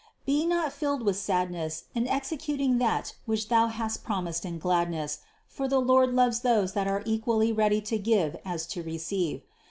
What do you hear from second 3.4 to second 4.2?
thou hast